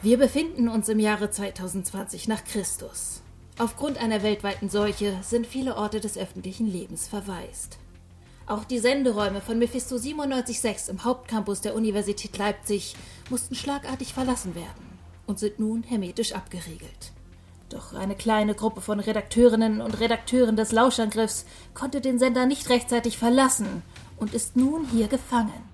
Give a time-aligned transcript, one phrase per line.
[0.00, 3.20] Wir befinden uns im Jahre 2020 nach Christus.
[3.58, 7.78] Aufgrund einer weltweiten Seuche sind viele Orte des öffentlichen Lebens verwaist.
[8.46, 12.94] Auch die Senderäume von Mephisto 97.6 im Hauptcampus der Universität Leipzig
[13.28, 17.10] mussten schlagartig verlassen werden und sind nun hermetisch abgeriegelt.
[17.68, 21.44] Doch eine kleine Gruppe von Redakteurinnen und Redakteuren des Lauschangriffs
[21.74, 23.82] konnte den Sender nicht rechtzeitig verlassen
[24.16, 25.68] und ist nun hier gefangen.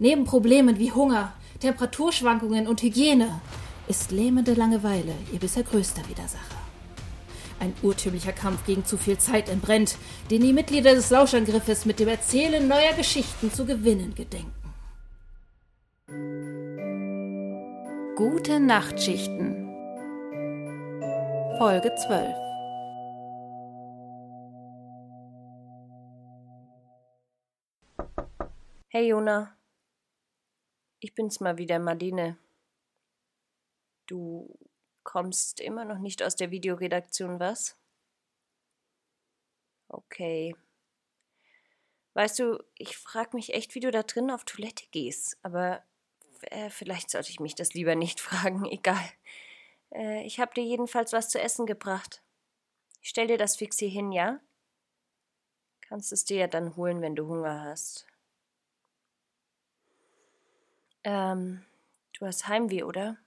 [0.00, 1.32] Neben Problemen wie Hunger,
[1.62, 3.40] Temperaturschwankungen und Hygiene
[3.86, 6.56] ist lähmende Langeweile ihr bisher größter Widersacher.
[7.60, 9.96] Ein urtümlicher Kampf gegen zu viel Zeit entbrennt,
[10.28, 14.50] den die Mitglieder des Lauschangriffes mit dem Erzählen neuer Geschichten zu gewinnen gedenken.
[18.16, 19.68] Gute Nachtschichten
[21.58, 22.34] Folge 12
[28.88, 29.54] Hey Jona,
[31.02, 32.38] ich bin's mal wieder, Marlene.
[34.06, 34.56] Du
[35.02, 37.76] kommst immer noch nicht aus der Videoredaktion, was?
[39.88, 40.54] Okay.
[42.14, 45.82] Weißt du, ich frag mich echt, wie du da drin auf Toilette gehst, aber
[46.42, 49.04] äh, vielleicht sollte ich mich das lieber nicht fragen, egal.
[49.90, 52.22] Äh, ich hab dir jedenfalls was zu essen gebracht.
[53.00, 54.40] Ich stell dir das fix hier hin, ja?
[55.80, 58.06] Kannst es dir ja dann holen, wenn du Hunger hast.
[61.04, 61.64] Ähm,
[62.18, 63.18] du hast Heimweh, oder?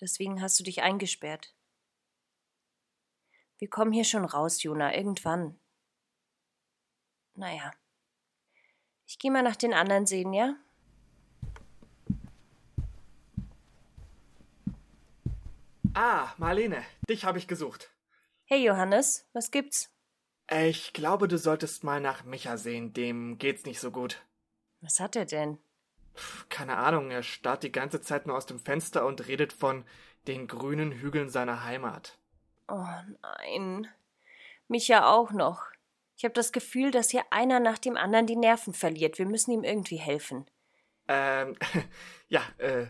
[0.00, 1.54] Deswegen hast du dich eingesperrt.
[3.58, 5.58] Wir kommen hier schon raus, Jona, irgendwann.
[7.34, 7.72] Naja.
[9.06, 10.54] Ich geh mal nach den anderen sehen, ja?
[15.94, 17.90] Ah, Marlene, dich habe ich gesucht.
[18.44, 19.90] Hey Johannes, was gibt's?
[20.50, 24.24] Ich glaube, du solltest mal nach Micha sehen, dem geht's nicht so gut.
[24.80, 25.58] Was hat er denn?
[26.48, 29.84] Keine Ahnung, er starrt die ganze Zeit nur aus dem Fenster und redet von
[30.26, 32.18] den grünen Hügeln seiner Heimat.
[32.68, 32.86] Oh
[33.22, 33.88] nein.
[34.68, 35.64] Mich ja auch noch.
[36.16, 39.18] Ich habe das Gefühl, dass hier einer nach dem anderen die Nerven verliert.
[39.18, 40.46] Wir müssen ihm irgendwie helfen.
[41.06, 41.56] Ähm,
[42.28, 42.86] ja, äh,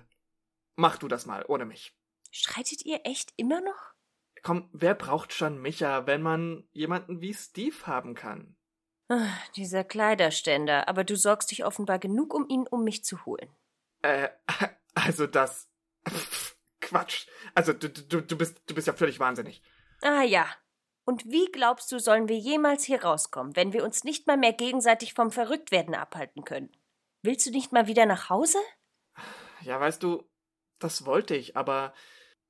[0.76, 1.94] mach du das mal, ohne mich.
[2.30, 3.94] Streitet ihr echt immer noch?
[4.42, 8.56] Komm, wer braucht schon Micha, wenn man jemanden wie Steve haben kann?
[9.08, 13.48] Ach, dieser Kleiderständer, aber du sorgst dich offenbar genug um ihn, um mich zu holen.
[14.02, 14.28] Äh,
[14.94, 15.68] also das.
[16.80, 17.26] Quatsch.
[17.54, 19.62] Also du, du, du bist du bist ja völlig wahnsinnig.
[20.02, 20.46] Ah ja.
[21.04, 24.52] Und wie glaubst du, sollen wir jemals hier rauskommen, wenn wir uns nicht mal mehr
[24.52, 26.70] gegenseitig vom Verrücktwerden abhalten können?
[27.22, 28.58] Willst du nicht mal wieder nach Hause?
[29.62, 30.22] Ja, weißt du,
[30.78, 31.94] das wollte ich, aber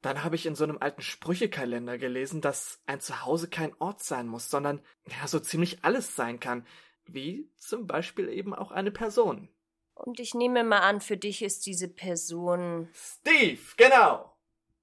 [0.02, 4.28] dann habe ich in so einem alten Sprüchekalender gelesen, dass ein Zuhause kein Ort sein
[4.28, 6.66] muss, sondern ja so ziemlich alles sein kann,
[7.04, 9.48] wie zum Beispiel eben auch eine Person.
[9.94, 12.88] Und ich nehme mal an, für dich ist diese Person.
[12.94, 14.36] Steve, genau.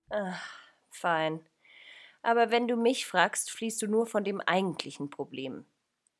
[0.09, 1.47] Ach, fein.
[2.21, 5.65] Aber wenn du mich fragst, fließt du nur von dem eigentlichen Problem.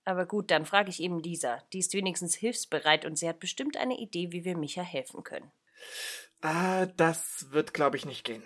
[0.06, 1.64] Aber gut, dann frage ich eben Lisa.
[1.74, 5.52] Die ist wenigstens hilfsbereit und sie hat bestimmt eine Idee, wie wir Micha helfen können.
[6.42, 8.44] Ah, das wird, glaube ich, nicht gehen.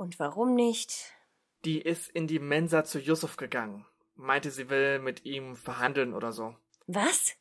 [0.00, 1.12] Und warum nicht?
[1.66, 3.84] Die ist in die Mensa zu Yusuf gegangen.
[4.14, 6.56] Meinte, sie will mit ihm verhandeln oder so.
[6.86, 7.36] Was?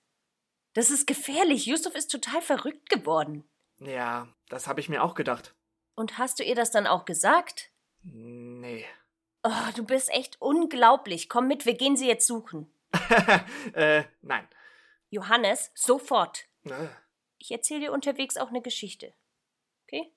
[0.74, 1.68] Das ist gefährlich.
[1.68, 3.48] Yusuf ist total verrückt geworden.
[3.78, 5.56] Ja, das habe ich mir auch gedacht.
[5.96, 7.72] Und hast du ihr das dann auch gesagt?
[8.04, 8.86] Nee.
[9.44, 11.30] Oh, du bist echt unglaublich.
[11.30, 12.70] Komm mit, wir gehen sie jetzt suchen.
[13.72, 14.46] äh, nein.
[15.10, 16.44] Johannes, sofort.
[16.66, 16.90] Äh.
[17.38, 19.14] Ich erzähle dir unterwegs auch eine Geschichte.
[19.86, 20.12] Okay?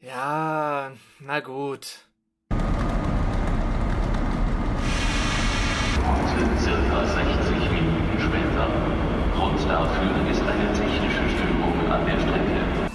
[0.00, 2.04] Ja, na gut.
[6.60, 8.68] Circa 60 Minuten später.
[9.34, 12.88] Grund dafür ist eine technische Störung an der Strecke.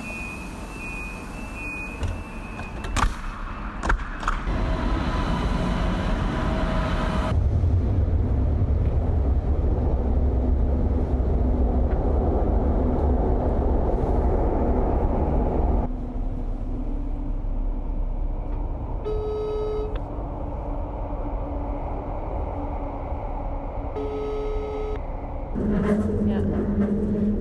[26.26, 26.42] Ja.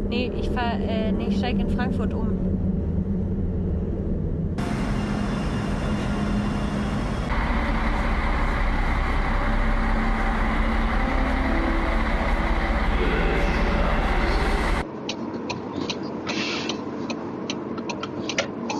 [0.08, 2.38] Nee, ich fahr, äh, nee, ich steig in Frankfurt um.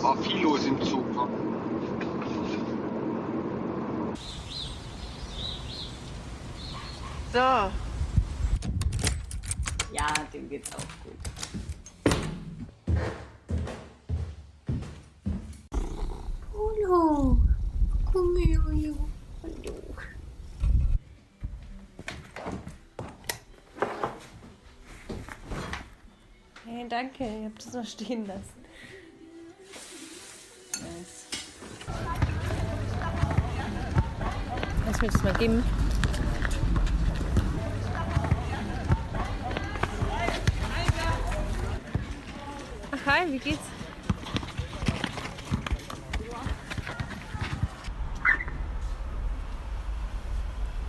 [0.03, 1.07] War viel los im Zug.
[1.15, 1.29] Ne?
[7.33, 7.39] So.
[7.39, 7.73] Ja,
[10.33, 11.33] dem geht's auch gut.
[27.03, 27.25] Danke.
[27.25, 28.43] Ihr habt es noch stehen lassen.
[30.81, 31.27] Nice.
[35.01, 35.65] Du mir das mal geben?
[42.93, 43.59] Ach, hi, wie geht's?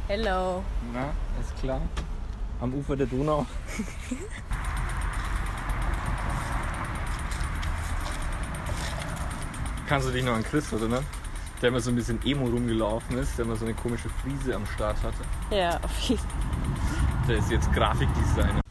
[0.07, 0.63] Hello.
[0.93, 1.81] Na, ist klar.
[2.61, 3.47] Am Ufer der Donau.
[9.93, 11.05] Kannst du dich noch an Chris erinnern?
[11.61, 14.65] Der immer so ein bisschen emo rumgelaufen ist, der immer so eine komische Frise am
[14.65, 15.23] Start hatte.
[15.51, 17.25] Ja, auf jeden Fall.
[17.27, 18.61] Der ist jetzt Grafikdesigner.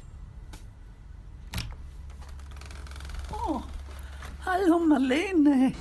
[3.30, 3.62] Oh,
[4.44, 5.72] hallo Marlene.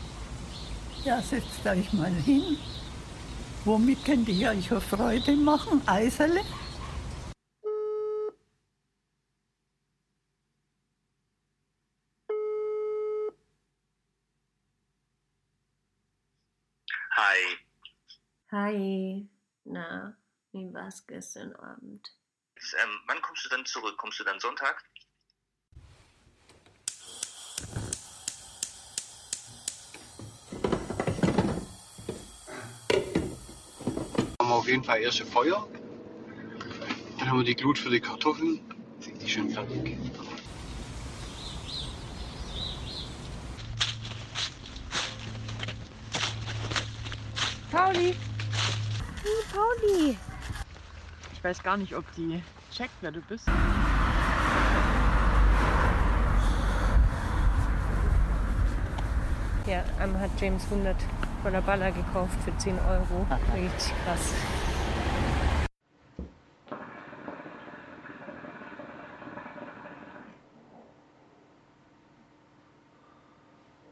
[1.04, 2.60] Ja, setzt euch mal hin.
[3.66, 5.82] Womit könnt ihr euch eine Freude machen?
[5.88, 6.42] Eiserle?
[17.22, 17.58] Hi.
[18.52, 19.30] Hi.
[19.64, 20.18] Na,
[20.52, 22.14] wie war's gestern Abend?
[22.84, 23.98] Ähm, wann kommst du dann zurück?
[23.98, 24.84] Kommst du dann Sonntag?
[34.40, 35.66] haben wir auf jeden Fall erste Feuer.
[37.20, 38.60] Dann haben wir die Glut für die Kartoffeln.
[39.00, 39.98] Sind die schon fertig?
[47.72, 48.14] Pauli!
[51.42, 53.48] Ich weiß gar nicht, ob die checkt, wer du bist.
[59.66, 60.96] Ja, einmal hat James 100
[61.44, 63.26] Dollar Baller gekauft für 10 Euro.
[63.56, 64.36] Richtig krass.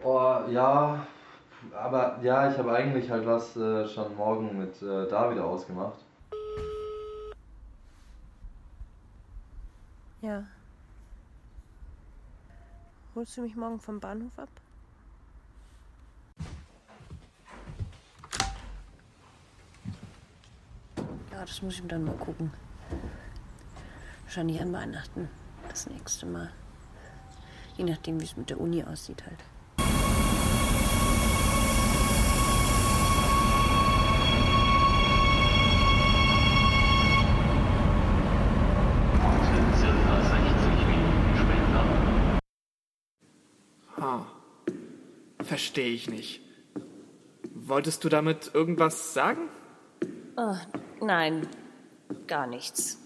[0.04, 1.04] Oh, ja,
[1.76, 5.98] aber ja, ich habe eigentlich halt was äh, schon morgen mit äh, David ausgemacht.
[10.22, 10.44] Ja.
[13.20, 14.48] Holst du mich morgen vom Bahnhof ab?
[21.30, 22.54] Ja, das muss ich mir dann mal gucken.
[24.24, 25.28] Wahrscheinlich an Weihnachten.
[25.68, 26.54] Das nächste Mal.
[27.76, 29.40] Je nachdem, wie es mit der Uni aussieht halt.
[45.60, 46.40] Verstehe ich nicht.
[47.54, 49.50] Wolltest du damit irgendwas sagen?
[50.38, 50.56] Oh,
[51.02, 51.50] nein,
[52.28, 52.98] gar nichts.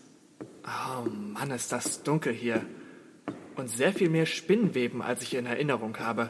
[0.64, 2.64] Oh Mann, ist das dunkel hier.
[3.56, 6.30] Und sehr viel mehr Spinnenweben, als ich in Erinnerung habe.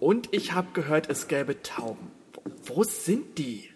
[0.00, 2.10] Und ich habe gehört, es gäbe Tauben.
[2.34, 3.70] Wo, wo sind die?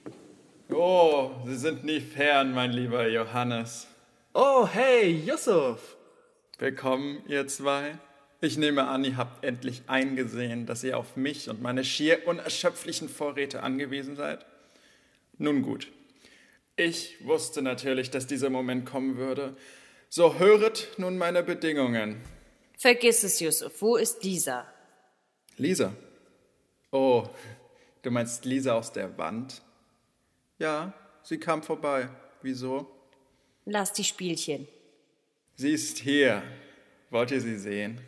[0.71, 3.88] Oh, Sie sind nie fern, mein lieber Johannes.
[4.35, 5.97] Oh, hey, Yusuf.
[6.59, 7.99] Willkommen, ihr zwei.
[8.44, 13.09] Ich nehme an, ihr habt endlich eingesehen, dass ihr auf mich und meine schier unerschöpflichen
[13.09, 14.45] Vorräte angewiesen seid.
[15.38, 15.90] Nun gut.
[16.76, 19.57] Ich wusste natürlich, dass dieser Moment kommen würde.
[20.11, 22.21] So höret nun meine Bedingungen.
[22.76, 23.80] Vergiss es, Yusuf.
[23.80, 24.66] Wo ist Lisa?
[25.57, 25.95] Lisa.
[26.92, 27.26] Oh,
[28.02, 29.62] du meinst Lisa aus der Wand?
[30.59, 30.92] Ja,
[31.23, 32.11] sie kam vorbei.
[32.42, 32.90] Wieso?
[33.64, 34.68] Lass die Spielchen.
[35.54, 36.42] Sie ist hier.
[37.09, 38.02] Wollt ihr sie sehen?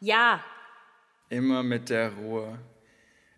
[0.00, 0.42] Ja,
[1.28, 2.58] Immer mit der Ruhe.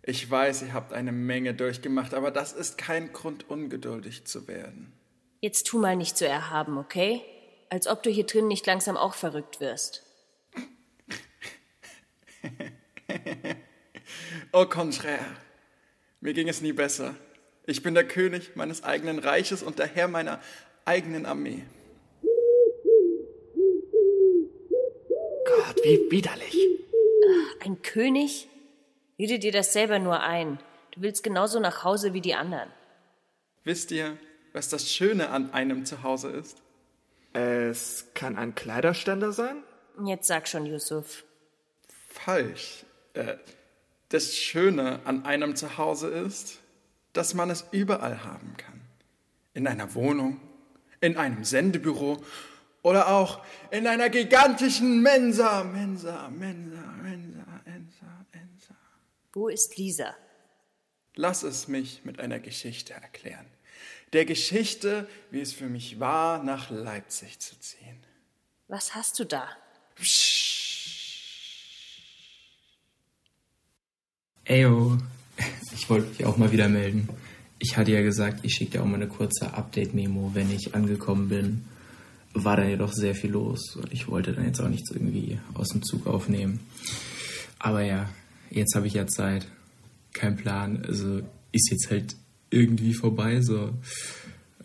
[0.03, 4.93] Ich weiß, ihr habt eine Menge durchgemacht, aber das ist kein Grund, ungeduldig zu werden.
[5.41, 7.21] jetzt tu mal nicht so erhaben, okay?
[7.69, 10.03] Als ob du hier drin nicht langsam auch verrückt wirst.
[14.51, 15.25] Au contraire.
[16.21, 17.15] Mir ging es nie besser.
[17.65, 20.39] Ich bin der König meines eigenen Reiches und der Herr meiner
[20.85, 21.63] eigenen Armee.
[25.79, 26.55] Gott, wie widerlich.
[27.61, 28.47] Ein König?
[29.17, 30.59] Rede dir das selber nur ein.
[30.91, 32.69] Du willst genauso nach Hause wie die anderen.
[33.63, 34.17] Wisst ihr,
[34.53, 36.61] was das Schöne an einem Zuhause ist?
[37.33, 39.63] Es kann ein Kleiderständer sein?
[40.03, 41.23] Jetzt sag schon, Yusuf.
[42.07, 42.85] Falsch.
[43.13, 43.35] Äh,
[44.09, 46.59] das Schöne an einem Zuhause ist,
[47.13, 48.81] dass man es überall haben kann.
[49.53, 50.39] In einer Wohnung,
[51.01, 52.23] in einem Sendebüro
[52.81, 58.75] oder auch in einer gigantischen Mensa, Mensa, Mensa, Mensa, Mensa, Mensa.
[59.33, 60.15] Wo ist Lisa?
[61.15, 63.45] Lass es mich mit einer Geschichte erklären.
[64.13, 67.97] Der Geschichte, wie es für mich war, nach Leipzig zu ziehen.
[68.67, 69.47] Was hast du da?
[74.45, 74.97] Eyo,
[75.75, 77.09] ich wollte mich auch mal wieder melden.
[77.59, 81.29] Ich hatte ja gesagt, ich schicke dir auch mal eine kurze Update-Memo, wenn ich angekommen
[81.29, 81.65] bin.
[82.33, 83.77] War dann jedoch sehr viel los.
[83.91, 86.59] Ich wollte dann jetzt auch nichts irgendwie aus dem Zug aufnehmen.
[87.57, 88.09] Aber ja,
[88.51, 89.47] jetzt habe ich ja Zeit.
[90.13, 90.85] Kein Plan.
[90.85, 91.21] Also
[91.51, 92.15] ist jetzt halt
[92.49, 93.41] irgendwie vorbei.
[93.41, 93.73] So,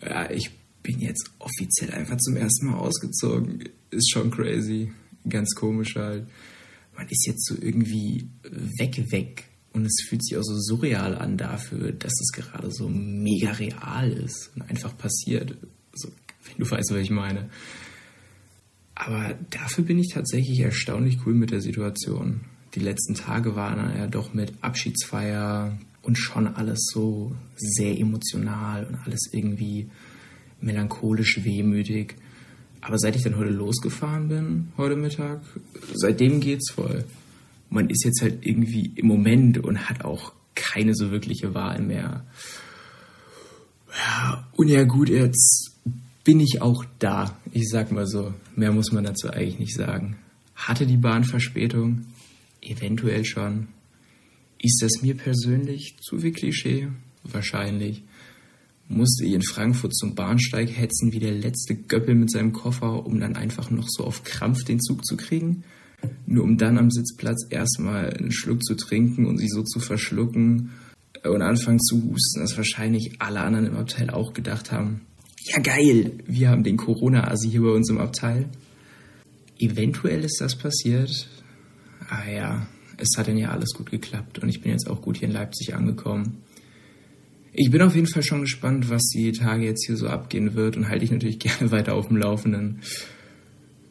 [0.01, 0.51] ja, ich
[0.83, 3.63] bin jetzt offiziell einfach zum ersten Mal ausgezogen.
[3.89, 4.91] Ist schon crazy.
[5.27, 6.27] Ganz komisch halt.
[6.95, 9.45] Man ist jetzt so irgendwie weg, weg.
[9.73, 14.09] Und es fühlt sich auch so surreal an dafür, dass es gerade so mega real
[14.11, 15.57] ist und einfach passiert.
[15.93, 16.09] So,
[16.45, 17.49] wenn du weißt, was ich meine.
[18.95, 22.41] Aber dafür bin ich tatsächlich erstaunlich cool mit der Situation.
[22.75, 28.95] Die letzten Tage waren ja doch mit Abschiedsfeier und schon alles so sehr emotional und
[29.05, 29.89] alles irgendwie
[30.61, 32.15] melancholisch wehmütig.
[32.81, 35.41] Aber seit ich dann heute losgefahren bin, heute Mittag,
[35.93, 37.03] seitdem geht's voll.
[37.69, 42.25] Man ist jetzt halt irgendwie im Moment und hat auch keine so wirkliche Wahl mehr.
[43.91, 45.74] Ja, und ja gut, jetzt
[46.25, 47.37] bin ich auch da.
[47.51, 50.17] Ich sag mal so, mehr muss man dazu eigentlich nicht sagen.
[50.55, 52.01] Hatte die Bahn Verspätung?
[52.61, 53.67] Eventuell schon.
[54.59, 56.87] Ist das mir persönlich zu viel Klischee?
[57.23, 58.03] Wahrscheinlich.
[58.87, 63.19] Musste ich in Frankfurt zum Bahnsteig hetzen wie der letzte Göppel mit seinem Koffer, um
[63.19, 65.63] dann einfach noch so auf Krampf den Zug zu kriegen?
[66.25, 70.71] Nur um dann am Sitzplatz erstmal einen Schluck zu trinken und sich so zu verschlucken
[71.23, 75.01] und anfangen zu husten, dass wahrscheinlich alle anderen im Abteil auch gedacht haben,
[75.45, 78.49] ja geil, wir haben den Corona-Asi hier bei uns im Abteil.
[79.59, 81.27] Eventuell ist das passiert.
[82.09, 85.17] Ah ja, es hat dann ja alles gut geklappt und ich bin jetzt auch gut
[85.17, 86.43] hier in Leipzig angekommen.
[87.53, 90.75] Ich bin auf jeden Fall schon gespannt, was die Tage jetzt hier so abgehen wird
[90.77, 92.81] und halte ich natürlich gerne weiter auf dem Laufenden.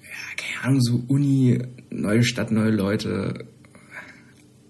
[0.03, 3.47] Ja, keine Ahnung, so Uni, neue Stadt, neue Leute.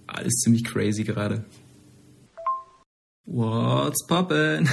[0.06, 1.44] Alles ziemlich crazy gerade.
[3.24, 4.68] What's poppin'?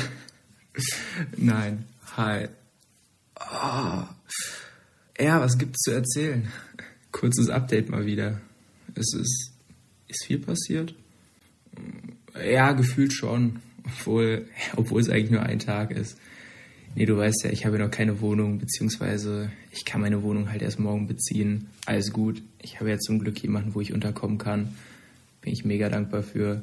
[1.37, 1.85] Nein,
[2.17, 2.47] hi.
[3.39, 4.03] Oh.
[5.19, 6.47] Ja, was gibt's zu erzählen?
[7.11, 8.41] Kurzes Update mal wieder.
[8.95, 9.53] Es ist,
[10.07, 10.93] ist viel passiert?
[12.43, 13.59] Ja, gefühlt schon.
[13.85, 16.17] Obwohl, obwohl es eigentlich nur ein Tag ist.
[16.95, 20.61] Nee, du weißt ja, ich habe noch keine Wohnung, beziehungsweise ich kann meine Wohnung halt
[20.61, 21.69] erst morgen beziehen.
[21.85, 22.41] Alles gut.
[22.61, 24.75] Ich habe ja zum Glück jemanden, wo ich unterkommen kann.
[25.41, 26.61] Bin ich mega dankbar für.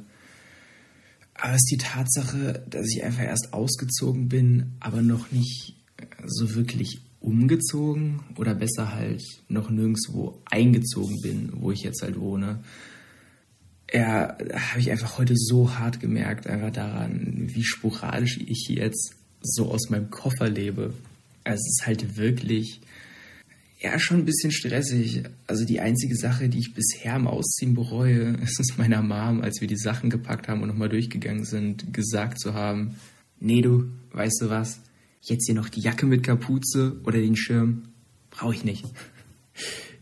[1.40, 5.75] Aber es ist die Tatsache, dass ich einfach erst ausgezogen bin, aber noch nicht
[6.25, 12.61] so wirklich umgezogen oder besser halt noch nirgendwo eingezogen bin, wo ich jetzt halt wohne
[13.92, 19.71] ja, habe ich einfach heute so hart gemerkt, einfach daran, wie sporadisch ich jetzt so
[19.71, 20.92] aus meinem Koffer lebe.
[21.45, 22.80] Also es ist halt wirklich,
[23.81, 25.23] ja, schon ein bisschen stressig.
[25.47, 29.61] Also die einzige Sache, die ich bisher am Ausziehen bereue, ist es meiner Mom, als
[29.61, 32.97] wir die Sachen gepackt haben und nochmal durchgegangen sind, gesagt zu haben,
[33.39, 34.81] nee du, weißt du was,
[35.21, 37.85] jetzt hier noch die Jacke mit Kapuze oder den Schirm,
[38.31, 38.85] brauche ich nicht.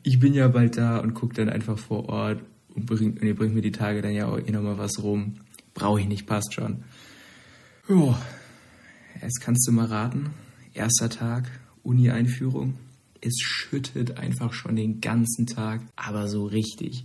[0.03, 2.41] Ich bin ja bald da und gucke dann einfach vor Ort
[2.77, 5.39] und, bringt, und ihr bringt mir die Tage dann ja auch eh nochmal was rum.
[5.75, 6.85] Brauche ich nicht, passt schon.
[7.89, 8.15] Jo,
[9.21, 10.31] jetzt kannst du mal raten.
[10.75, 11.51] Erster Tag,
[11.83, 12.75] Uni-Einführung.
[13.21, 17.05] Es schüttet einfach schon den ganzen Tag, aber so richtig.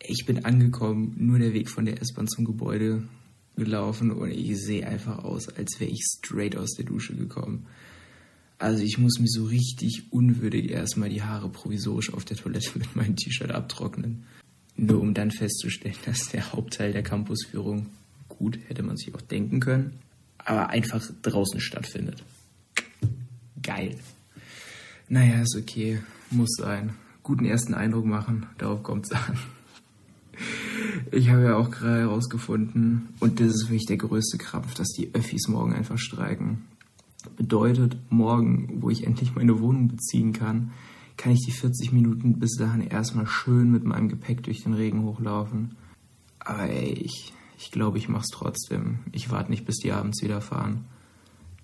[0.00, 3.02] Ich bin angekommen, nur der Weg von der S-Bahn zum Gebäude
[3.56, 7.66] gelaufen und ich sehe einfach aus, als wäre ich straight aus der Dusche gekommen.
[8.58, 12.96] Also ich muss mir so richtig unwürdig erstmal die Haare provisorisch auf der Toilette mit
[12.96, 14.24] meinem T-Shirt abtrocknen.
[14.76, 17.86] Nur um dann festzustellen, dass der Hauptteil der Campusführung,
[18.28, 19.98] gut, hätte man sich auch denken können,
[20.38, 22.22] aber einfach draußen stattfindet.
[23.62, 23.96] Geil.
[25.08, 26.00] Naja, ist okay.
[26.30, 26.94] Muss sein.
[27.22, 29.38] Guten ersten Eindruck machen, darauf kommt es an.
[31.10, 34.88] Ich habe ja auch gerade herausgefunden, und das ist für mich der größte Krampf, dass
[34.88, 36.64] die Öffis morgen einfach streiken.
[37.36, 40.70] Bedeutet, morgen, wo ich endlich meine Wohnung beziehen kann,
[41.16, 45.02] kann ich die 40 Minuten bis dahin erstmal schön mit meinem Gepäck durch den Regen
[45.02, 45.76] hochlaufen.
[46.38, 49.00] Aber ey, ich, ich glaube, ich mach's trotzdem.
[49.12, 50.84] Ich warte nicht, bis die abends wieder fahren.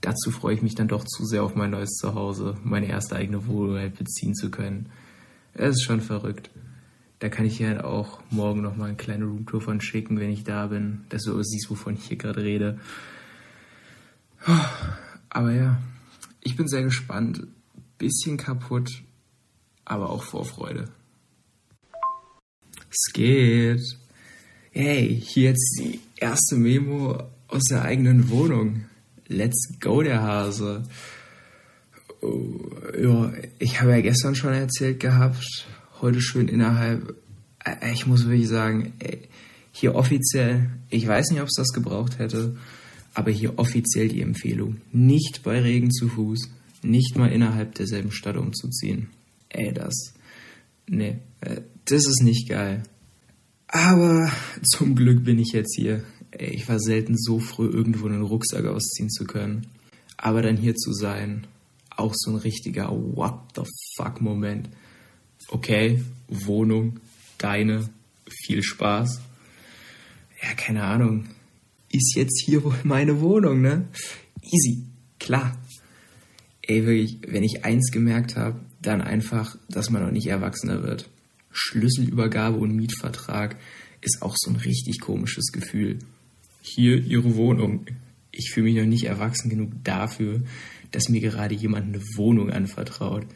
[0.05, 3.47] Dazu freue ich mich dann doch zu sehr auf mein neues Zuhause, meine erste eigene
[3.47, 4.91] Wohnung halt beziehen zu können.
[5.55, 6.51] Es ist schon verrückt.
[7.21, 10.45] Da kann ich ja auch morgen noch mal eine kleine Roomtour von schicken, wenn ich
[10.45, 12.79] da bin, dass du siehst, wovon ich hier gerade rede.
[15.31, 15.81] Aber ja,
[16.43, 17.47] ich bin sehr gespannt.
[17.97, 18.91] Bisschen kaputt,
[19.87, 20.91] aber auch Vorfreude.
[22.91, 23.81] Es geht.
[24.71, 28.85] Hey, hier jetzt die erste Memo aus der eigenen Wohnung.
[29.29, 30.83] Let's go, der Hase.
[32.21, 32.61] Oh,
[33.01, 35.67] ja, ich habe ja gestern schon erzählt gehabt,
[36.01, 37.15] heute schön innerhalb.
[37.65, 39.29] Äh, ich muss wirklich sagen, ey,
[39.77, 42.57] Hier offiziell, ich weiß nicht, ob es das gebraucht hätte,
[43.13, 46.49] aber hier offiziell die Empfehlung, nicht bei Regen zu Fuß,
[46.83, 49.09] nicht mal innerhalb derselben Stadt umzuziehen.
[49.49, 50.15] Ey, das,
[50.87, 52.85] nee, äh, das ist nicht geil.
[53.67, 54.31] Aber
[54.63, 56.05] zum Glück bin ich jetzt hier.
[56.39, 59.67] Ey, ich war selten so früh, irgendwo einen Rucksack ausziehen zu können.
[60.17, 61.47] Aber dann hier zu sein,
[61.91, 63.63] auch so ein richtiger What the
[63.97, 64.69] fuck Moment.
[65.49, 66.99] Okay, Wohnung,
[67.39, 67.89] deine,
[68.29, 69.21] viel Spaß.
[70.43, 71.27] Ja, keine Ahnung.
[71.91, 73.89] Ist jetzt hier wohl meine Wohnung, ne?
[74.43, 74.85] Easy,
[75.21, 75.57] klar.
[76.63, 81.09] Ey, wirklich, wenn ich eins gemerkt habe, dann einfach, dass man noch nicht erwachsener wird.
[81.53, 83.57] Schlüsselübergabe und Mietvertrag
[84.01, 85.99] ist auch so ein richtig komisches Gefühl.
[86.67, 87.85] Hier Ihre Wohnung.
[88.33, 90.41] Ich fühle mich noch nicht erwachsen genug dafür,
[90.93, 93.27] dass mir gerade jemand eine Wohnung anvertraut.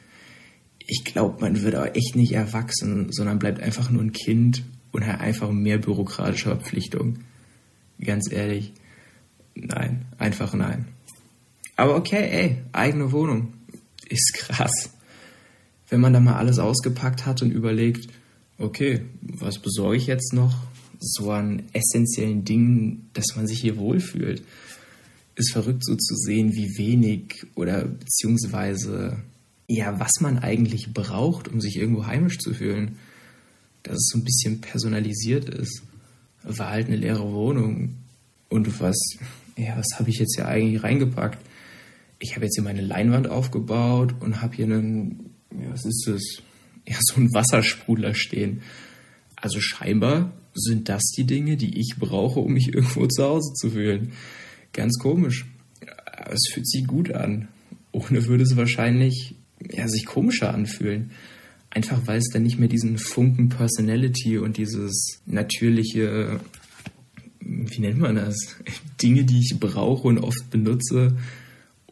[0.79, 5.07] Ich glaube, man wird auch echt nicht erwachsen, sondern bleibt einfach nur ein Kind und
[5.07, 7.25] hat einfach mehr bürokratische Verpflichtungen.
[8.03, 8.73] Ganz ehrlich,
[9.55, 10.87] nein, einfach nein.
[11.77, 13.53] Aber okay, ey, eigene Wohnung.
[14.09, 14.95] Ist krass.
[15.91, 18.09] Wenn man da mal alles ausgepackt hat und überlegt,
[18.57, 20.57] okay, was besorge ich jetzt noch?
[20.99, 24.43] So an essentiellen Dingen, dass man sich hier wohlfühlt.
[25.35, 29.23] Ist verrückt so zu sehen, wie wenig oder beziehungsweise
[29.69, 32.97] ja, was man eigentlich braucht, um sich irgendwo heimisch zu fühlen.
[33.83, 35.83] Dass es so ein bisschen personalisiert ist.
[36.43, 37.95] War halt eine leere Wohnung.
[38.49, 38.99] Und was,
[39.57, 41.39] ja, was habe ich jetzt hier eigentlich reingepackt?
[42.19, 46.23] Ich habe jetzt hier meine Leinwand aufgebaut und habe hier einen, ja, was ist das?
[46.87, 48.63] Ja, so einen Wassersprudler stehen.
[49.41, 53.71] Also scheinbar sind das die Dinge, die ich brauche, um mich irgendwo zu Hause zu
[53.71, 54.13] fühlen.
[54.73, 55.47] Ganz komisch.
[56.31, 57.49] Es fühlt sich gut an.
[57.93, 59.35] Ohne würde es wahrscheinlich
[59.71, 61.11] ja, sich komischer anfühlen.
[61.71, 66.41] Einfach weil es dann nicht mehr diesen Funken Personality und dieses natürliche,
[67.41, 68.37] wie nennt man das?
[69.03, 71.17] Dinge, die ich brauche und oft benutze,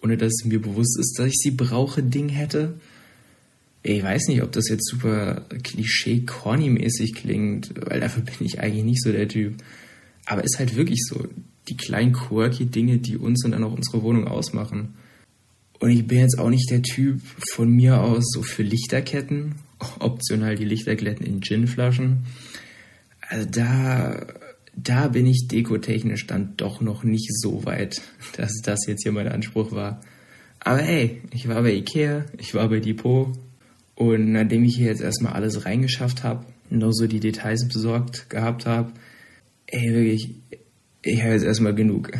[0.02, 2.74] ohne dass mir bewusst ist, dass ich sie brauche, Ding hätte.
[3.88, 9.00] Ich weiß nicht, ob das jetzt super klischee-corny-mäßig klingt, weil dafür bin ich eigentlich nicht
[9.00, 9.54] so der Typ.
[10.24, 11.28] Aber ist halt wirklich so.
[11.68, 14.94] Die kleinen quirky Dinge, die uns und dann auch unsere Wohnung ausmachen.
[15.78, 17.20] Und ich bin jetzt auch nicht der Typ
[17.52, 19.54] von mir aus so für Lichterketten,
[20.00, 22.24] optional die Lichterketten in Ginflaschen.
[23.20, 24.26] Also da,
[24.74, 28.02] da bin ich dekotechnisch dann doch noch nicht so weit,
[28.36, 30.00] dass das jetzt hier mein Anspruch war.
[30.58, 33.32] Aber hey, ich war bei Ikea, ich war bei Depot
[33.96, 38.66] und nachdem ich hier jetzt erstmal alles reingeschafft habe, nur so die Details besorgt gehabt
[38.66, 38.92] habe,
[39.66, 40.34] ey wirklich,
[41.02, 42.12] ich habe jetzt erstmal genug.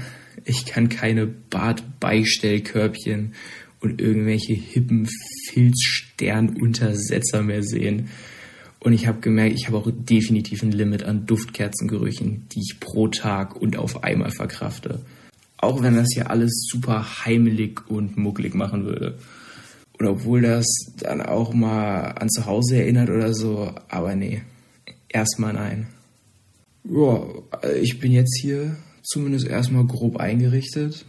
[0.44, 3.34] Ich kann keine Badbeistellkörbchen
[3.80, 5.06] und irgendwelche hippen
[5.50, 8.08] Filzsternuntersetzer mehr sehen.
[8.80, 13.08] Und ich habe gemerkt, ich habe auch definitiv ein Limit an Duftkerzengerüchen, die ich pro
[13.08, 15.00] Tag und auf einmal verkrafte.
[15.58, 19.18] Auch wenn das hier alles super heimelig und mucklig machen würde.
[19.98, 20.66] Und obwohl das
[20.98, 24.42] dann auch mal an zu Hause erinnert oder so, aber nee,
[25.08, 25.86] erstmal nein.
[26.84, 27.22] Ja,
[27.80, 31.06] ich bin jetzt hier zumindest erstmal grob eingerichtet.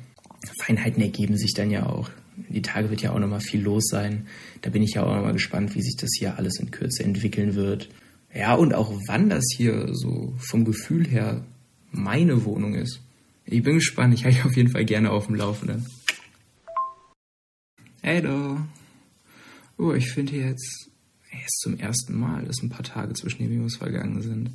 [0.62, 2.10] Feinheiten ergeben sich dann ja auch.
[2.50, 4.28] Die Tage wird ja auch nochmal viel los sein.
[4.62, 7.56] Da bin ich ja auch nochmal gespannt, wie sich das hier alles in Kürze entwickeln
[7.56, 7.90] wird.
[8.34, 11.44] Ja, und auch wann das hier so vom Gefühl her
[11.92, 13.02] meine Wohnung ist.
[13.46, 14.14] Ich bin gespannt.
[14.14, 15.86] Ich halte auf jeden Fall gerne auf dem Laufenden.
[18.02, 18.58] Hey du.
[19.78, 20.90] Oh, ich finde jetzt,
[21.32, 24.52] erst zum ersten Mal, dass ein paar Tage zwischen den Videos vergangen sind.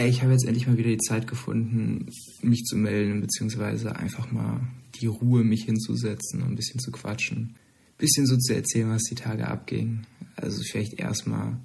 [0.00, 2.10] Ich habe jetzt endlich mal wieder die Zeit gefunden,
[2.42, 4.60] mich zu melden, beziehungsweise einfach mal
[5.00, 7.54] die Ruhe, mich hinzusetzen und ein bisschen zu quatschen.
[7.54, 10.00] Ein bisschen so zu erzählen, was die Tage abging.
[10.34, 11.56] Also vielleicht erstmal,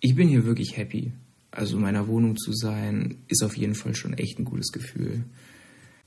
[0.00, 1.12] ich bin hier wirklich happy.
[1.52, 5.24] Also in meiner Wohnung zu sein, ist auf jeden Fall schon echt ein gutes Gefühl.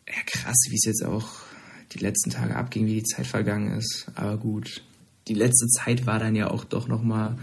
[0.07, 1.29] Ja, krass, wie es jetzt auch
[1.93, 4.07] die letzten Tage abging, wie die Zeit vergangen ist.
[4.15, 4.83] Aber gut,
[5.27, 7.37] die letzte Zeit war dann ja auch doch nochmal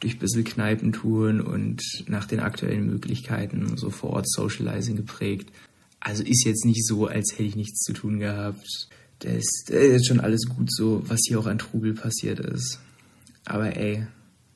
[0.00, 5.50] durch ein bisschen Kneipentouren und nach den aktuellen Möglichkeiten so vor Ort Socializing geprägt.
[6.00, 8.88] Also ist jetzt nicht so, als hätte ich nichts zu tun gehabt.
[9.20, 12.80] Das ist, ist schon alles gut so, was hier auch an Trubel passiert ist.
[13.44, 14.06] Aber ey,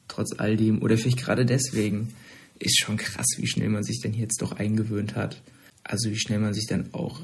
[0.08, 2.12] trotz all dem, oder vielleicht gerade deswegen,
[2.58, 5.42] ist schon krass, wie schnell man sich denn jetzt doch eingewöhnt hat.
[5.84, 7.20] Also wie schnell man sich dann auch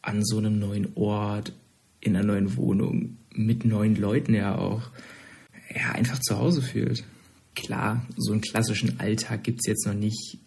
[0.00, 1.52] an so einem neuen Ort,
[2.00, 4.82] in einer neuen Wohnung, mit neuen Leuten ja auch,
[5.74, 7.04] ja, einfach zu Hause fühlt.
[7.54, 10.38] Klar, so einen klassischen Alltag gibt es jetzt noch nicht.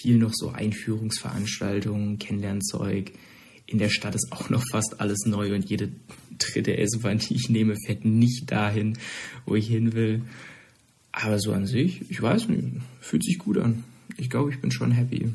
[0.00, 3.12] Viel noch so Einführungsveranstaltungen, Kennenlernzeug.
[3.66, 5.90] In der Stadt ist auch noch fast alles neu und jede
[6.38, 8.98] dritte S-Bahn, die ich nehme, fährt nicht dahin,
[9.44, 10.22] wo ich hin will.
[11.12, 12.64] Aber so an sich, ich weiß nicht,
[13.00, 13.84] fühlt sich gut an.
[14.16, 15.32] Ich glaube, ich bin schon happy.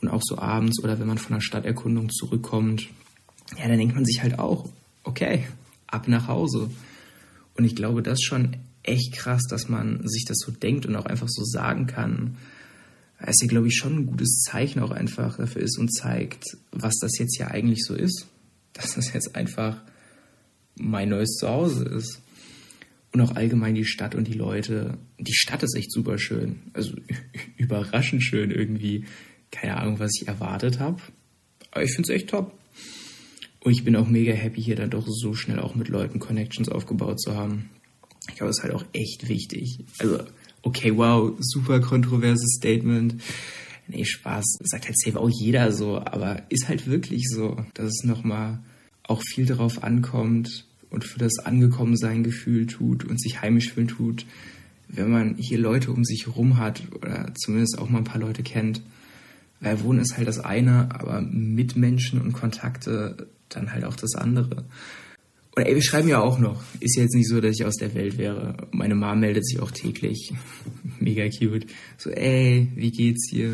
[0.00, 2.88] Und auch so abends oder wenn man von der Stadterkundung zurückkommt,
[3.58, 4.68] ja, dann denkt man sich halt auch,
[5.02, 5.44] okay,
[5.86, 6.70] ab nach Hause.
[7.54, 10.96] Und ich glaube, das ist schon echt krass, dass man sich das so denkt und
[10.96, 12.36] auch einfach so sagen kann.
[13.18, 16.44] Es ist ja, glaube ich, schon ein gutes Zeichen auch einfach dafür ist und zeigt,
[16.72, 18.26] was das jetzt ja eigentlich so ist.
[18.74, 19.80] Dass das jetzt einfach
[20.76, 22.20] mein neues Zuhause ist.
[23.12, 24.98] Und auch allgemein die Stadt und die Leute.
[25.18, 26.62] Die Stadt ist echt super schön.
[26.72, 26.94] Also
[27.56, 29.04] überraschend schön irgendwie.
[29.52, 31.00] Keine Ahnung, was ich erwartet habe.
[31.70, 32.58] Aber ich finde es echt top.
[33.64, 36.68] Und ich bin auch mega happy, hier dann doch so schnell auch mit Leuten Connections
[36.68, 37.70] aufgebaut zu haben.
[38.28, 39.84] Ich glaube, das ist halt auch echt wichtig.
[39.98, 40.20] Also,
[40.60, 43.22] okay, wow, super kontroverses Statement.
[43.88, 48.04] Nee, Spaß, sagt halt safe auch jeder so, aber ist halt wirklich so, dass es
[48.04, 48.60] nochmal
[49.02, 54.26] auch viel darauf ankommt und für das Angekommensein Gefühl tut und sich heimisch fühlen tut,
[54.88, 58.42] wenn man hier Leute um sich herum hat oder zumindest auch mal ein paar Leute
[58.42, 58.82] kennt.
[59.60, 64.64] Weil Wohnen ist halt das eine, aber Mitmenschen und Kontakte dann halt auch das andere.
[65.56, 66.62] Und ey, wir schreiben ja auch noch.
[66.80, 68.68] Ist ja jetzt nicht so, dass ich aus der Welt wäre.
[68.72, 70.32] Meine Mom meldet sich auch täglich.
[70.98, 71.66] Mega cute.
[71.96, 73.52] So, ey, wie geht's dir?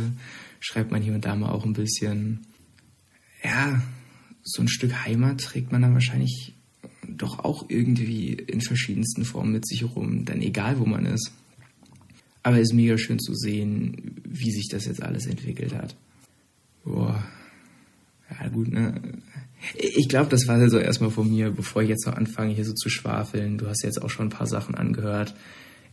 [0.60, 2.46] Schreibt man hier und da mal auch ein bisschen.
[3.44, 3.82] Ja,
[4.42, 6.54] so ein Stück Heimat trägt man dann wahrscheinlich
[7.06, 10.24] doch auch irgendwie in verschiedensten Formen mit sich rum.
[10.24, 11.32] Dann egal, wo man ist.
[12.42, 15.94] Aber es ist mega schön zu sehen, wie sich das jetzt alles entwickelt hat.
[16.84, 17.22] Boah.
[18.30, 19.00] Ja, gut, ne?
[19.74, 22.64] Ich glaube, das war so also erstmal von mir, bevor ich jetzt noch anfange, hier
[22.64, 23.58] so zu schwafeln.
[23.58, 25.34] Du hast jetzt auch schon ein paar Sachen angehört.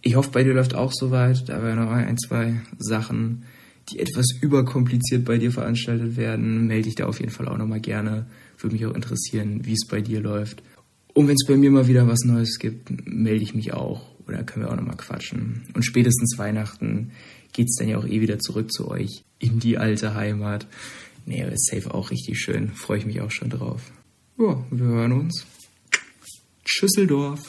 [0.02, 1.50] Ich hoffe, bei dir läuft auch soweit.
[1.50, 3.44] Da wären noch ein, zwei Sachen,
[3.90, 6.68] die etwas überkompliziert bei dir veranstaltet werden.
[6.68, 8.28] Melde dich da auf jeden Fall auch nochmal gerne.
[8.58, 10.64] Würde mich auch interessieren, wie es bei dir läuft.
[11.14, 14.16] Und wenn es bei mir mal wieder was Neues gibt, melde ich mich auch.
[14.28, 15.64] Oder können wir auch nochmal quatschen.
[15.74, 17.12] Und spätestens Weihnachten
[17.54, 20.68] geht's dann ja auch eh wieder zurück zu euch in die alte Heimat.
[21.28, 22.70] Nee, ist safe auch richtig schön.
[22.74, 23.92] Freue ich mich auch schon drauf.
[24.38, 25.46] Ja, wir hören uns.
[26.66, 27.42] Schüsseldorf.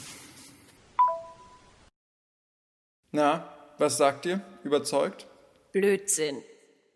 [3.13, 4.41] Na, was sagt ihr?
[4.65, 5.27] Überzeugt?
[5.71, 6.41] Blödsinn.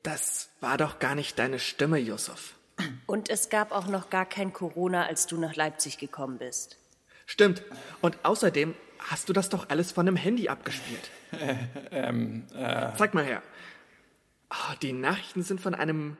[0.03, 2.55] Das war doch gar nicht deine Stimme, Yusuf.
[3.05, 6.77] Und es gab auch noch gar kein Corona, als du nach Leipzig gekommen bist.
[7.25, 7.63] Stimmt.
[8.01, 11.11] Und außerdem hast du das doch alles von einem Handy abgespielt.
[11.31, 11.55] Äh,
[11.91, 12.89] ähm, äh.
[12.97, 13.41] Zeig mal her.
[14.49, 16.17] Oh, die Nachrichten sind von einem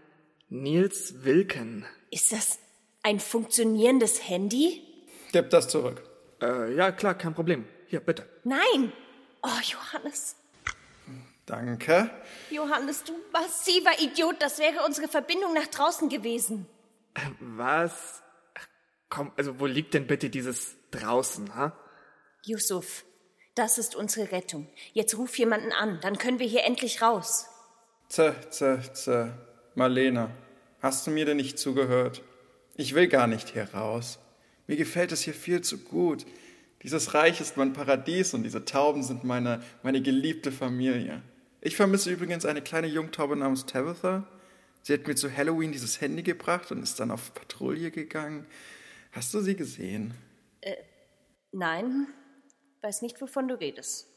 [0.49, 1.85] Nils Wilken.
[2.11, 2.59] Ist das
[3.01, 4.81] ein funktionierendes Handy?
[5.31, 6.03] Gib das zurück.
[6.41, 7.65] Äh, ja, klar, kein Problem.
[7.87, 8.27] Hier, bitte.
[8.43, 8.91] Nein!
[9.41, 10.35] Oh, Johannes.
[11.45, 12.09] Danke.
[12.49, 14.35] Johannes, du massiver Idiot.
[14.39, 16.67] Das wäre unsere Verbindung nach draußen gewesen.
[17.15, 18.21] Äh, was?
[19.09, 21.77] Komm, also wo liegt denn bitte dieses draußen, ha?
[22.45, 23.05] Yusuf,
[23.55, 24.67] das ist unsere Rettung.
[24.93, 27.47] Jetzt ruf jemanden an, dann können wir hier endlich raus.
[28.09, 29.31] Zäh, zäh, zäh.
[29.75, 30.29] Marlene,
[30.81, 32.21] hast du mir denn nicht zugehört?
[32.75, 34.19] Ich will gar nicht hier raus.
[34.67, 36.25] Mir gefällt es hier viel zu gut.
[36.83, 41.21] Dieses Reich ist mein Paradies und diese Tauben sind meine, meine geliebte Familie.
[41.61, 44.27] Ich vermisse übrigens eine kleine Jungtaube namens Tabitha.
[44.81, 48.45] Sie hat mir zu Halloween dieses Handy gebracht und ist dann auf Patrouille gegangen.
[49.13, 50.13] Hast du sie gesehen?
[50.59, 50.75] Äh,
[51.51, 52.07] nein.
[52.81, 54.07] Weiß nicht, wovon du redest.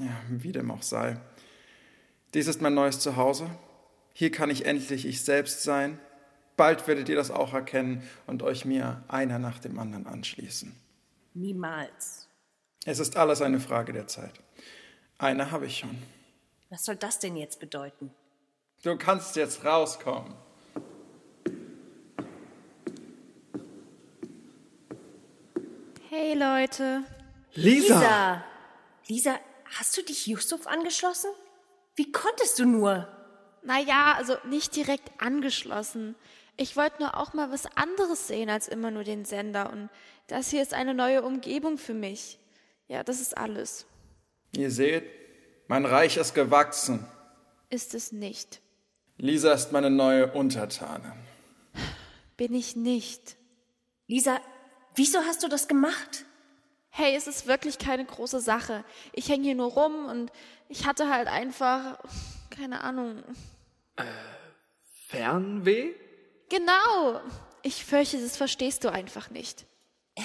[0.00, 1.20] Ja, wie dem auch sei.
[2.34, 3.48] Dies ist mein neues Zuhause.
[4.16, 5.98] Hier kann ich endlich ich selbst sein.
[6.56, 10.72] Bald werdet ihr das auch erkennen und euch mir einer nach dem anderen anschließen.
[11.34, 12.28] Niemals.
[12.86, 14.34] Es ist alles eine Frage der Zeit.
[15.18, 15.98] Eine habe ich schon.
[16.70, 18.12] Was soll das denn jetzt bedeuten?
[18.84, 20.32] Du kannst jetzt rauskommen.
[26.08, 27.02] Hey Leute.
[27.54, 27.94] Lisa!
[27.94, 28.44] Lisa!
[29.08, 29.40] Lisa,
[29.76, 31.30] hast du dich Yusuf angeschlossen?
[31.96, 33.08] Wie konntest du nur?
[33.64, 36.14] Naja, also nicht direkt angeschlossen.
[36.56, 39.70] Ich wollte nur auch mal was anderes sehen als immer nur den Sender.
[39.70, 39.90] Und
[40.28, 42.38] das hier ist eine neue Umgebung für mich.
[42.86, 43.86] Ja, das ist alles.
[44.52, 45.04] Ihr seht,
[45.66, 47.06] mein Reich ist gewachsen.
[47.70, 48.60] Ist es nicht.
[49.16, 51.12] Lisa ist meine neue Untertanin.
[52.36, 53.36] Bin ich nicht.
[54.06, 54.40] Lisa,
[54.94, 56.24] wieso hast du das gemacht?
[56.90, 58.84] Hey, es ist wirklich keine große Sache.
[59.12, 60.30] Ich hänge hier nur rum und
[60.68, 61.98] ich hatte halt einfach,
[62.50, 63.22] keine Ahnung,
[63.96, 64.04] äh,
[65.08, 65.94] Fernweh?
[66.48, 67.20] Genau.
[67.62, 69.66] Ich fürchte, das verstehst du einfach nicht.
[70.16, 70.22] Äh,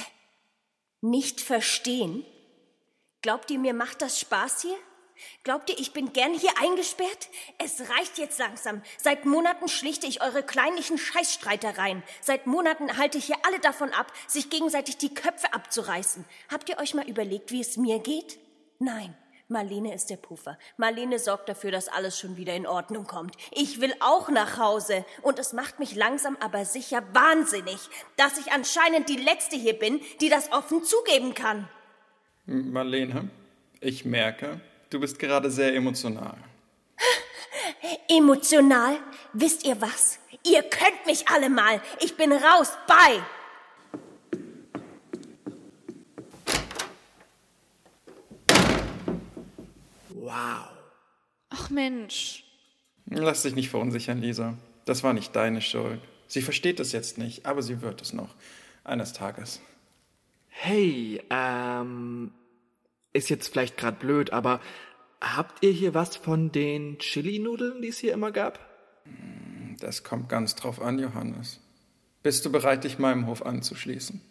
[1.01, 2.25] nicht verstehen?
[3.21, 4.77] Glaubt ihr, mir macht das Spaß hier?
[5.43, 7.29] Glaubt ihr, ich bin gern hier eingesperrt?
[7.57, 8.81] Es reicht jetzt langsam.
[8.97, 12.03] Seit Monaten schlichte ich eure kleinlichen Scheißstreitereien.
[12.21, 16.25] Seit Monaten halte ich hier alle davon ab, sich gegenseitig die Köpfe abzureißen.
[16.49, 18.39] Habt ihr euch mal überlegt, wie es mir geht?
[18.79, 19.15] Nein.
[19.49, 20.59] Marlene ist der Puffer.
[20.77, 23.35] Marlene sorgt dafür, dass alles schon wieder in Ordnung kommt.
[23.51, 25.05] Ich will auch nach Hause.
[25.23, 27.79] Und es macht mich langsam aber sicher wahnsinnig,
[28.15, 31.67] dass ich anscheinend die Letzte hier bin, die das offen zugeben kann.
[32.45, 33.29] Marlene,
[33.81, 36.37] ich merke, du bist gerade sehr emotional.
[38.07, 38.97] Emotional?
[39.33, 40.19] Wisst ihr was?
[40.43, 41.81] Ihr könnt mich alle mal.
[42.01, 42.71] Ich bin raus.
[42.87, 43.23] Bye.
[50.39, 50.67] Wow.
[51.49, 52.43] Ach Mensch.
[53.05, 54.57] Lass dich nicht verunsichern, Lisa.
[54.85, 56.01] Das war nicht deine Schuld.
[56.27, 58.35] Sie versteht es jetzt nicht, aber sie wird es noch.
[58.83, 59.61] Eines Tages.
[60.47, 62.31] Hey, ähm,
[63.13, 64.61] ist jetzt vielleicht gerade blöd, aber
[65.21, 68.59] habt ihr hier was von den Chili-Nudeln, die es hier immer gab?
[69.79, 71.59] Das kommt ganz drauf an, Johannes.
[72.21, 74.21] Bist du bereit, dich meinem Hof anzuschließen?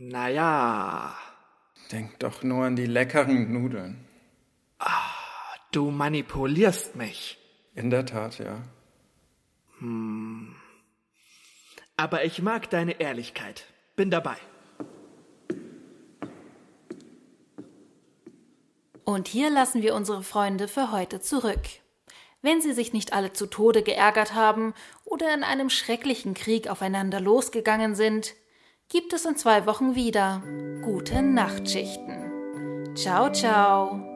[0.00, 1.16] Naja.
[1.92, 4.07] Denk doch nur an die leckeren Nudeln.
[5.72, 7.38] Du manipulierst mich.
[7.74, 8.62] In der Tat, ja.
[9.78, 10.56] Hm.
[11.96, 13.64] Aber ich mag deine Ehrlichkeit.
[13.96, 14.36] Bin dabei.
[19.04, 21.60] Und hier lassen wir unsere Freunde für heute zurück.
[22.40, 27.20] Wenn sie sich nicht alle zu Tode geärgert haben oder in einem schrecklichen Krieg aufeinander
[27.20, 28.34] losgegangen sind,
[28.88, 30.42] gibt es in zwei Wochen wieder
[30.82, 32.94] gute Nachtschichten.
[32.94, 34.07] Ciao, ciao.